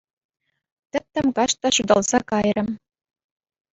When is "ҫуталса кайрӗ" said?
1.77-2.63